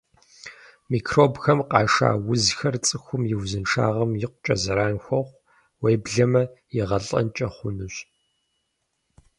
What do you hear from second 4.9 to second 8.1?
хуохъу, уеблэмэ игъэлӀэнкӀи хъунущ.